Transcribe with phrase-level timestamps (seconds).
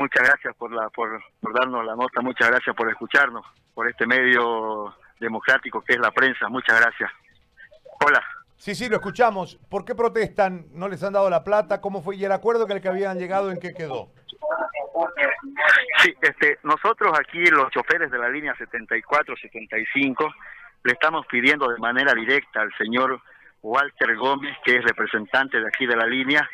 [0.00, 4.06] Muchas gracias por, la, por, por darnos la nota, muchas gracias por escucharnos, por este
[4.06, 6.48] medio democrático que es la prensa.
[6.48, 7.10] Muchas gracias.
[8.02, 8.24] Hola.
[8.56, 9.56] Sí, sí, lo escuchamos.
[9.68, 10.64] ¿Por qué protestan?
[10.72, 11.82] ¿No les han dado la plata?
[11.82, 12.16] ¿Cómo fue?
[12.16, 14.08] ¿Y el acuerdo que el que habían llegado en qué quedó?
[15.98, 20.34] Sí, este, nosotros aquí, los choferes de la línea 74-75,
[20.82, 23.20] le estamos pidiendo de manera directa al señor
[23.62, 26.48] Walter Gómez, que es representante de aquí de la línea,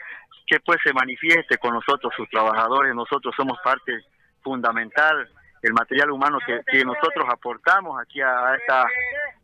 [0.47, 2.95] que pues se manifieste con nosotros, sus trabajadores.
[2.95, 4.05] Nosotros somos parte
[4.43, 5.29] fundamental
[5.67, 8.85] el material humano que, nosotros aportamos aquí a, esta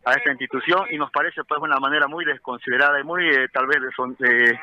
[0.05, 3.67] a esta institución y nos parece pues una manera muy desconsiderada y muy eh, tal
[3.67, 3.79] vez
[4.19, 4.59] de,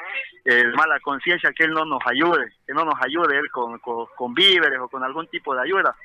[0.46, 4.34] eh, mala conciencia que él no nos ayude, que no nos ayude él con, con,
[4.34, 5.96] víveres o con algún tipo de ayuda.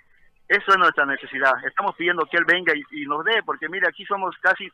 [0.49, 1.53] Eso es nuestra necesidad.
[1.67, 4.71] Estamos pidiendo que él venga y, nos dé, porque mire, aquí somos casi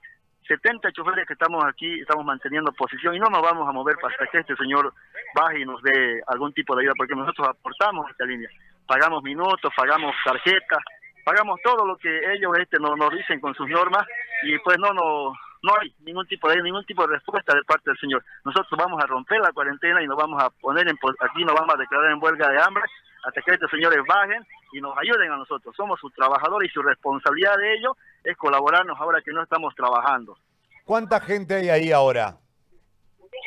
[0.51, 4.27] 70 choferes que estamos aquí, estamos manteniendo posición y no nos vamos a mover hasta
[4.27, 4.93] que este señor
[5.33, 8.49] baje y nos dé algún tipo de ayuda, porque nosotros aportamos esta línea.
[8.85, 10.83] Pagamos minutos, pagamos tarjetas,
[11.25, 14.05] pagamos todo lo que ellos este nos, nos dicen con sus normas
[14.43, 17.91] y pues no no no hay ningún tipo de ningún tipo de respuesta de parte
[17.91, 18.25] del señor.
[18.45, 21.75] Nosotros vamos a romper la cuarentena y nos vamos a poner en aquí nos vamos
[21.75, 22.85] a declarar en huelga de hambre
[23.25, 25.75] hasta que estos señores bajen y nos ayuden a nosotros.
[25.77, 30.39] Somos sus trabajadores y su responsabilidad de ello es colaborarnos ahora que no estamos trabajando.
[30.85, 32.37] ¿Cuánta gente hay ahí ahora?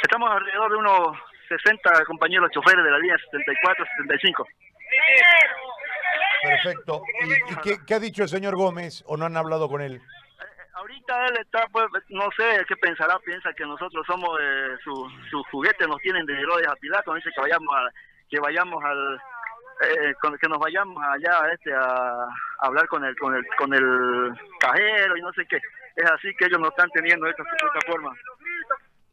[0.01, 1.17] Estamos alrededor de unos
[1.49, 4.47] 60 compañeros choferes de la línea 74, 75.
[6.43, 7.01] Perfecto.
[7.65, 10.01] ¿Y, qué, ha dicho el señor Gómez o no han hablado con él?
[10.97, 14.93] Él está, pues, no sé qué pensará, piensa que nosotros somos eh, su,
[15.29, 17.89] su juguete, nos tienen de Herodes a Pilato, dice que vayamos a,
[18.29, 19.21] que vayamos al,
[19.81, 22.27] eh, que nos vayamos allá este, a,
[22.59, 25.57] hablar con el, con el, con el cajero y no sé qué.
[25.95, 28.11] Es así que ellos nos están teniendo esta, esta forma.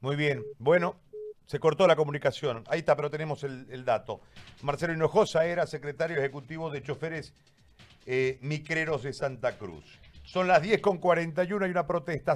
[0.01, 0.97] Muy bien, bueno,
[1.45, 2.65] se cortó la comunicación.
[2.69, 4.21] Ahí está, pero tenemos el, dato.
[4.63, 7.35] Marcelo Hinojosa era secretario ejecutivo de choferes
[8.07, 9.99] eh, micreros de Santa Cruz.
[10.31, 12.29] Son las 10 con 41, hay una protesta.